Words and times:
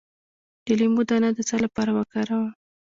د 0.65 0.67
لیمو 0.79 1.01
دانه 1.09 1.29
د 1.33 1.39
څه 1.49 1.55
لپاره 1.63 1.91
وکاروم؟ 1.97 2.49